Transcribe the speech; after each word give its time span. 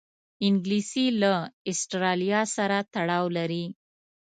انګلیسي 0.47 1.05
له 1.21 1.33
آسټرالیا 1.71 2.41
سره 2.55 2.77
تړاو 2.93 3.25
لري 3.37 3.65